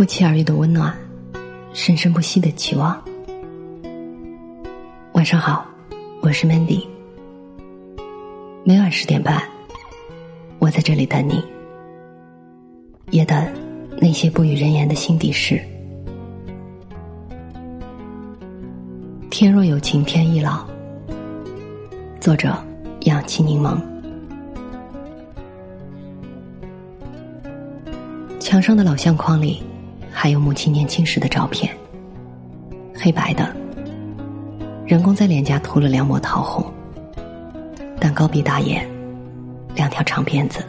[0.00, 0.96] 不期而遇的温暖，
[1.74, 2.98] 生生不息的期望。
[5.12, 5.66] 晚上好，
[6.22, 6.86] 我是 Mandy。
[8.64, 9.42] 每晚十点半，
[10.58, 11.44] 我在这里等你，
[13.10, 13.46] 也等
[14.00, 15.60] 那些不与人言的心底事。
[19.28, 20.66] 天若有情天亦老。
[22.18, 22.56] 作者：
[23.02, 23.78] 氧气柠檬。
[28.38, 29.62] 墙上的老相框里。
[30.12, 31.74] 还有母亲年轻时的照片，
[32.94, 33.54] 黑白的，
[34.86, 36.70] 人工在脸颊涂了两抹桃红，
[37.98, 38.86] 蛋糕鼻大眼，
[39.74, 40.64] 两条长辫子，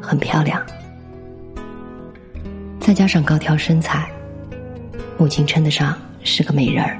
[0.00, 0.62] 很漂亮。
[2.78, 4.08] 再加上高挑身材，
[5.18, 6.98] 母亲称得上是个美人儿。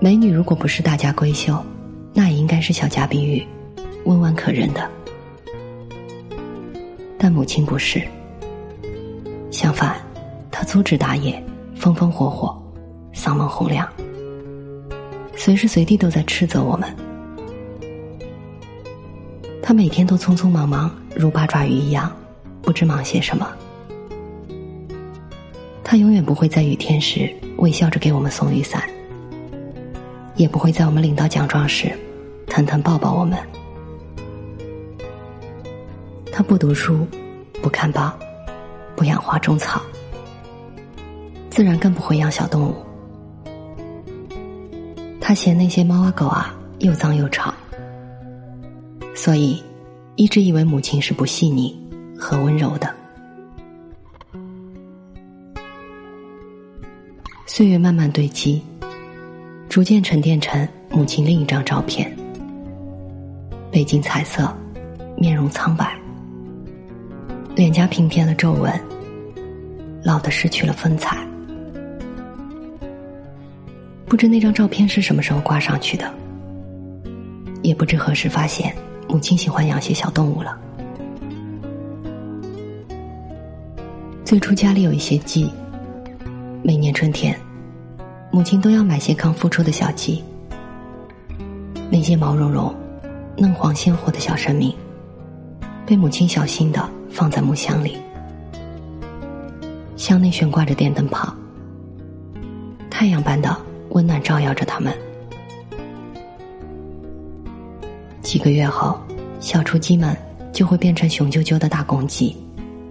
[0.00, 1.62] 美女如果不是大家闺秀，
[2.12, 3.46] 那也应该是小家碧玉，
[4.04, 4.90] 温婉可人的。
[7.24, 8.06] 但母亲不是，
[9.50, 9.96] 相反，
[10.50, 11.42] 他粗枝大叶，
[11.74, 12.54] 风风火火，
[13.14, 13.88] 嗓门洪亮，
[15.34, 16.94] 随时随地都在斥责我们。
[19.62, 22.14] 他每天都匆匆忙忙，如八爪鱼一样，
[22.60, 23.50] 不知忙些什么。
[25.82, 28.82] 他永远不会在雨天时微笑着给我们送雨伞，
[30.36, 31.90] 也不会在我们领到奖状时，
[32.48, 33.38] 疼疼抱抱我们。
[36.36, 37.06] 他不读书，
[37.62, 38.12] 不看报，
[38.96, 39.80] 不养花种草，
[41.48, 42.74] 自然更不会养小动物。
[45.20, 47.54] 他嫌那些猫啊狗啊又脏又吵，
[49.14, 49.62] 所以
[50.16, 51.72] 一直以为母亲是不细腻
[52.18, 52.92] 和温柔的。
[57.46, 58.60] 岁月慢慢堆积，
[59.68, 62.12] 逐渐沉淀成母亲另一张照片，
[63.70, 64.52] 背景彩色，
[65.16, 65.96] 面容苍白。
[67.54, 68.72] 脸颊平添了皱纹，
[70.02, 71.24] 老的失去了风采。
[74.06, 76.12] 不知那张照片是什么时候挂上去的，
[77.62, 78.74] 也不知何时发现
[79.08, 80.58] 母亲喜欢养些小动物了。
[84.24, 85.48] 最初家里有一些鸡，
[86.60, 87.38] 每年春天，
[88.32, 90.24] 母亲都要买些刚孵出的小鸡。
[91.88, 92.74] 那些毛茸茸、
[93.36, 94.74] 嫩黄鲜活的小生命，
[95.86, 96.90] 被母亲小心的。
[97.14, 97.96] 放在木箱里，
[99.96, 101.32] 箱内悬挂着电灯泡，
[102.90, 103.56] 太阳般的
[103.90, 104.92] 温暖照耀着它们。
[108.20, 108.98] 几个月后，
[109.38, 110.16] 小雏鸡们
[110.52, 112.36] 就会变成雄赳赳的大公鸡，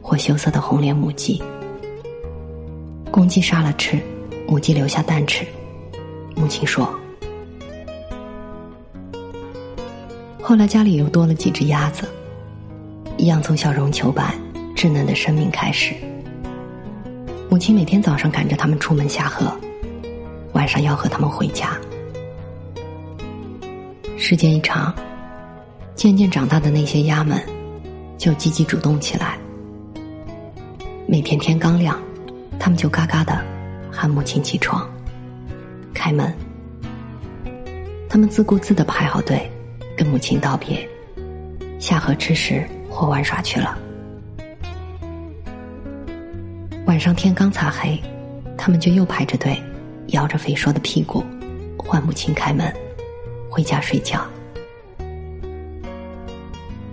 [0.02, 1.44] 或羞涩的红脸母鸡。
[3.12, 4.00] 公鸡杀了吃，
[4.48, 5.46] 母鸡留下蛋吃。
[6.34, 6.90] 母亲说
[10.42, 12.08] ：“后来家里又多了几只鸭子。”
[13.18, 14.34] 一样从小绒球般
[14.76, 15.94] 稚嫩的生命开始。
[17.50, 19.56] 母亲每天早上赶着他们出门下河，
[20.54, 21.78] 晚上要和他们回家。
[24.18, 24.94] 时间一长，
[25.96, 27.40] 渐渐长大的那些鸭们
[28.18, 29.38] 就积极主动起来。
[31.06, 32.02] 每天天刚亮，
[32.60, 33.40] 他们就嘎嘎的
[33.92, 34.90] 喊母亲起床，
[35.94, 36.34] 开门。
[38.10, 39.52] 他们自顾自的排好队，
[39.96, 40.88] 跟母亲道别，
[41.80, 42.68] 下河吃食。
[42.94, 43.76] 或玩耍去了。
[46.86, 48.00] 晚上天刚擦黑，
[48.56, 49.60] 他们就又排着队，
[50.10, 51.24] 摇着肥硕的屁股，
[51.76, 52.72] 唤母亲开门，
[53.50, 54.24] 回家睡觉。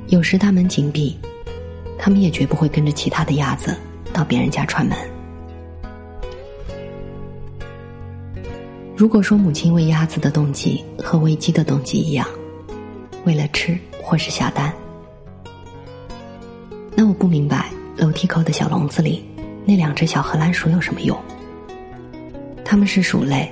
[0.06, 1.18] 有时大门紧闭，
[1.98, 3.76] 他们也绝不会跟着其他的鸭子
[4.10, 4.96] 到别人家串门。
[8.96, 12.26] 如果说母亲喂鸭子的动机和喂鸡的动机一样，
[13.24, 14.72] 为了吃或是下蛋。
[17.02, 19.24] 那我不明白，楼梯口的小笼子里
[19.64, 21.18] 那两只小荷兰鼠有什么用？
[22.62, 23.50] 它们是鼠类，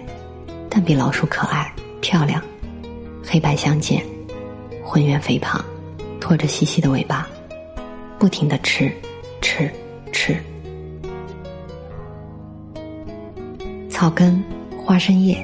[0.69, 1.73] 但比老鼠可爱、
[2.03, 2.43] 漂亮，
[3.25, 4.05] 黑白相间，
[4.85, 5.65] 浑圆肥胖，
[6.21, 7.27] 拖着细细的尾巴，
[8.19, 8.93] 不停的吃，
[9.41, 9.73] 吃，
[10.13, 10.37] 吃。
[13.89, 14.45] 草根、
[14.77, 15.43] 花生叶、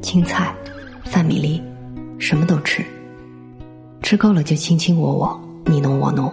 [0.00, 0.54] 青菜、
[1.04, 1.62] 饭米粒，
[2.18, 2.82] 什么都吃。
[4.00, 6.32] 吃够了就卿卿我我，你侬我侬。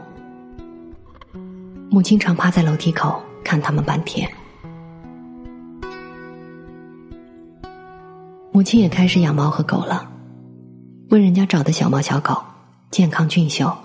[1.91, 4.29] 母亲常趴在楼梯口看他们半天。
[8.51, 10.07] 母亲也开始养猫和狗了，
[11.09, 12.39] 问人家找的小猫小狗，
[12.91, 13.75] 健康俊秀，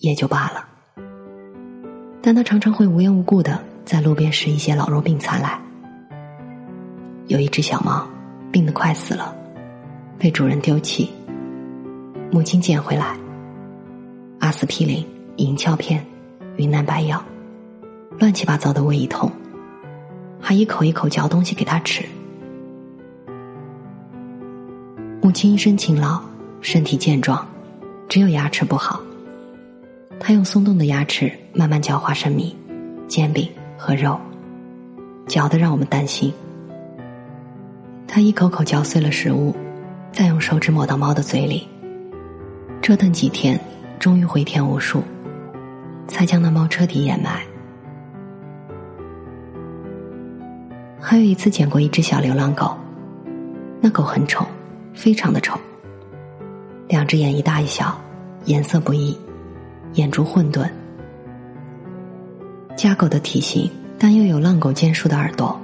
[0.00, 0.66] 也就罢了。
[2.20, 5.56] 但他常常会无缘无故的在路边拾一些老弱病残来。
[7.28, 8.04] 有一只小猫，
[8.50, 9.32] 病得快死了，
[10.18, 11.08] 被主人丢弃，
[12.32, 13.16] 母亲捡回来，
[14.40, 16.04] 阿司匹林、银翘片、
[16.56, 17.22] 云南白药。
[18.18, 19.30] 乱七八糟的喂一通，
[20.40, 22.04] 还一口一口嚼东西给他吃。
[25.20, 26.20] 母亲一生勤劳，
[26.60, 27.46] 身体健壮，
[28.08, 29.00] 只有牙齿不好。
[30.20, 32.56] 她用松动的牙齿慢慢嚼花生米、
[33.08, 34.18] 煎饼和肉，
[35.26, 36.32] 嚼得让我们担心。
[38.06, 39.54] 他一口口嚼碎了食物，
[40.12, 41.66] 再用手指抹到猫的嘴里，
[42.80, 43.58] 折腾几天，
[43.98, 45.02] 终于回天无术，
[46.06, 47.42] 才将那猫彻底掩埋。
[51.14, 52.76] 还有一次捡过一只小流浪狗，
[53.80, 54.44] 那狗很丑，
[54.94, 55.56] 非常的丑。
[56.88, 57.96] 两只眼一大一小，
[58.46, 59.16] 颜色不一，
[59.92, 60.68] 眼珠混沌。
[62.74, 65.56] 家狗的体型，但又有浪狗尖竖的耳朵，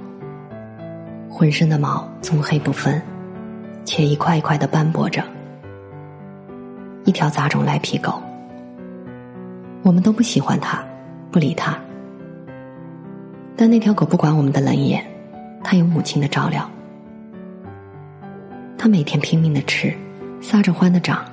[1.29, 3.01] 浑身的毛棕黑不分，
[3.83, 5.21] 且一块一块的斑驳着。
[7.03, 8.21] 一条杂种赖皮狗，
[9.83, 10.81] 我们都不喜欢它，
[11.29, 11.77] 不理它。
[13.57, 15.10] 但那条狗不管我们的冷眼。
[15.71, 16.69] 他有母亲的照料，
[18.77, 19.95] 他每天拼命的吃，
[20.41, 21.23] 撒着欢的长，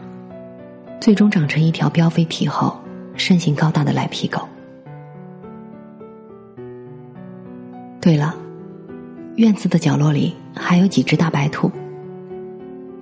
[1.00, 2.78] 最终长成一条膘肥体厚、
[3.16, 4.48] 身形高大的赖皮狗。
[8.00, 8.32] 对了，
[9.34, 11.68] 院子的角落里还有几只大白兔，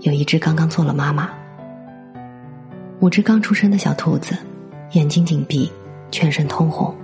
[0.01, 1.29] 有一只刚刚做了妈妈，
[3.01, 4.35] 五只刚出生的小兔子，
[4.93, 5.71] 眼睛紧闭，
[6.11, 6.95] 全身通红，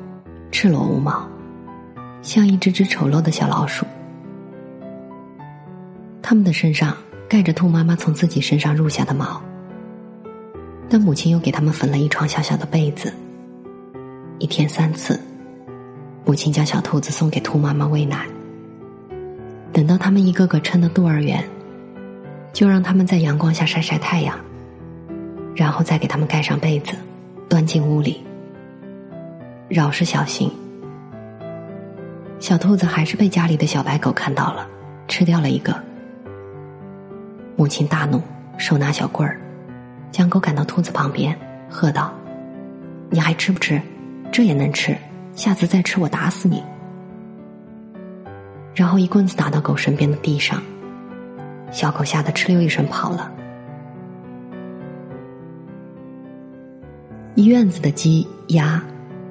[0.50, 1.28] 赤裸无毛，
[2.22, 3.84] 像一只只丑陋的小老鼠。
[6.32, 6.96] 他们的身上
[7.28, 9.38] 盖着兔妈妈从自己身上入下的毛，
[10.88, 13.12] 但母亲又给他们缝了一床小小的被子。
[14.38, 15.20] 一天三次，
[16.24, 18.26] 母亲将小兔子送给兔妈妈喂奶。
[19.74, 21.44] 等到他们一个个撑得肚儿圆，
[22.54, 24.34] 就让他们在阳光下晒晒太阳，
[25.54, 26.94] 然后再给他们盖上被子，
[27.46, 28.24] 端进屋里。
[29.68, 30.50] 饶是小心，
[32.38, 34.66] 小兔子还是被家里的小白狗看到了，
[35.06, 35.78] 吃掉了一个。
[37.62, 38.20] 母亲大怒，
[38.58, 39.40] 手拿小棍儿，
[40.10, 41.38] 将狗赶到兔子旁边，
[41.70, 42.12] 喝道
[43.08, 43.80] ：“你还吃不吃？
[44.32, 44.96] 这也能吃？
[45.36, 46.60] 下次再吃，我打死你！”
[48.74, 50.60] 然后一棍子打到狗身边的地上，
[51.70, 53.30] 小狗吓得哧溜一声跑了。
[57.36, 58.82] 一院子的鸡、鸭、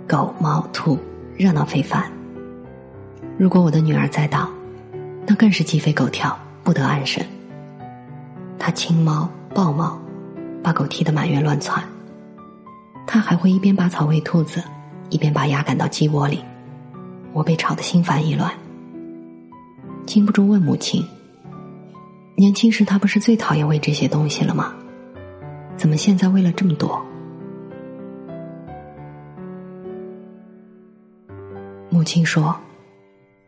[0.08, 0.98] 狗、猫、兔
[1.36, 2.10] 热闹非凡。
[3.38, 4.50] 如果我的女儿再到，
[5.28, 7.22] 那更是鸡飞狗跳，不得安生。
[8.64, 10.00] 他亲猫抱猫，
[10.62, 11.84] 把狗踢得满院乱窜。
[13.08, 14.64] 他还会一边拔草喂兔子，
[15.10, 16.44] 一边把鸭赶到鸡窝里。
[17.34, 18.52] 我被吵得心烦意乱，
[20.06, 21.04] 禁不住问母亲
[22.38, 24.72] ：“年轻时他不是最讨厌喂这些东西了吗？
[25.76, 27.04] 怎么现在喂了这么多？”
[31.90, 32.56] 母亲说：“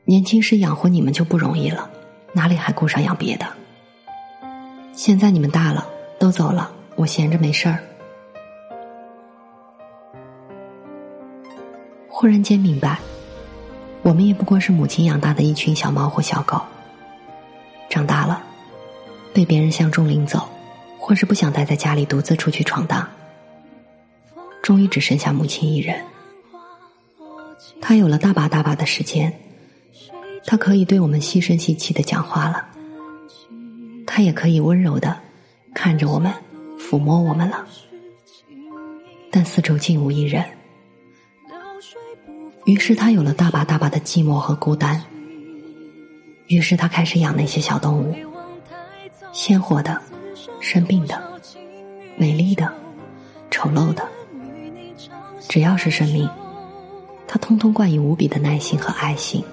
[0.05, 1.87] 年轻时养活你们就不容易了，
[2.33, 3.45] 哪里还顾上养别的？”
[4.93, 7.79] 现在你们大了，都走了，我闲着没事儿。
[12.07, 12.99] 忽然间明白，
[14.03, 16.61] 我们也不过是母亲养大的一群小猫或小狗。
[17.89, 18.43] 长大了，
[19.33, 20.47] 被别人相中领走，
[20.99, 23.09] 或是不想待在家里独自出去闯荡，
[24.61, 25.99] 终于只剩下母亲一人。
[27.81, 29.33] 她有了大把大把的时间，
[30.45, 32.67] 她可以对我们细声细气的讲话了。
[34.15, 35.17] 他也可以温柔的
[35.73, 36.31] 看着我们，
[36.77, 37.65] 抚摸我们了，
[39.31, 40.45] 但四周竟无一人。
[42.65, 45.01] 于是他有了大把大把的寂寞和孤单。
[46.45, 48.15] 于是他开始养那些小动物，
[49.31, 49.99] 鲜活的、
[50.59, 51.19] 生病的、
[52.15, 52.71] 美丽的、
[53.49, 54.07] 丑陋的，
[55.49, 56.29] 只要是生命，
[57.27, 59.43] 他通通冠以无比的耐心和爱心。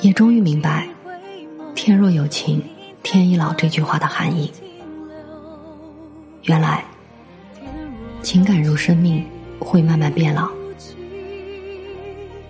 [0.00, 0.88] 也终于明白。
[1.76, 2.60] 天若有情
[3.02, 4.50] 天亦老这句话的含义，
[6.44, 6.82] 原来
[8.22, 9.24] 情感如生命，
[9.60, 10.48] 会慢慢变老。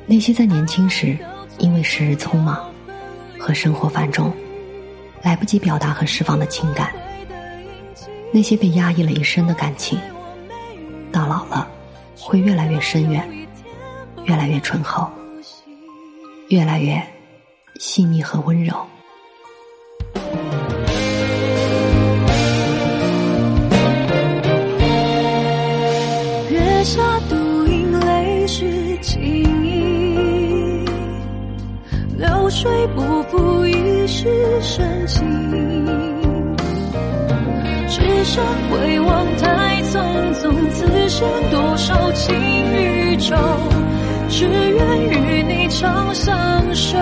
[0.07, 1.19] 那些在年轻时
[1.59, 2.71] 因为时日匆忙
[3.37, 4.33] 和生活繁重，
[5.23, 6.95] 来不及表达和释放的情感，
[8.33, 9.99] 那些被压抑了一生的感情，
[11.11, 11.69] 到老了
[12.17, 13.29] 会越来越深远，
[14.25, 15.11] 越来越醇厚，
[16.49, 17.03] 越来越
[17.81, 18.75] 细腻和温柔。
[33.17, 34.29] 不负一世
[34.61, 35.25] 深情，
[37.89, 39.99] 只剩回望太匆
[40.35, 42.37] 匆，此生多少情
[42.75, 43.07] 与。
[43.17, 43.35] 宇宙，
[44.29, 46.99] 只愿与你长相守。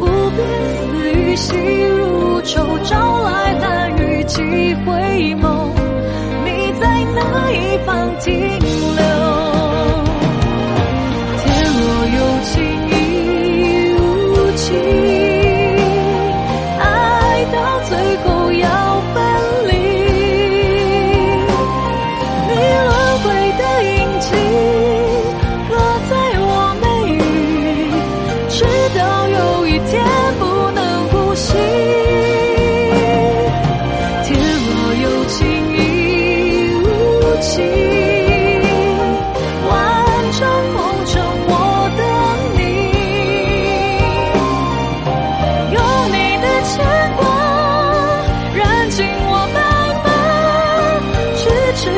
[0.00, 0.40] 无边
[0.74, 1.54] 丝雨细
[1.84, 5.70] 如愁，朝来难遇几回眸。
[6.44, 8.97] 你在哪一方停留？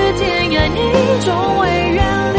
[0.00, 0.80] 是天涯你
[1.24, 2.38] 终未远离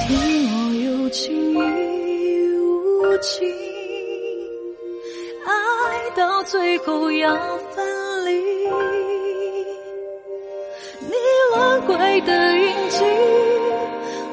[0.00, 0.08] 天
[0.50, 1.22] 若有情
[1.54, 1.58] 亦
[2.56, 3.48] 无情
[5.46, 5.48] 爱
[6.16, 7.36] 到最后要
[7.72, 8.32] 分离
[11.00, 11.12] 你
[11.54, 13.04] 轮回的印记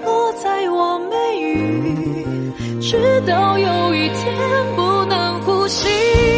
[0.04, 6.37] 落在我眉宇直到有一天不能呼吸。